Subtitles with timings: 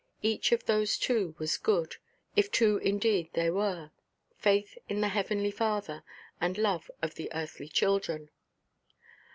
[0.23, 1.97] Each of those two was good,
[2.35, 6.03] if two indeed they were—faith in the heavenly Father,
[6.41, 8.31] and love of the earthly children.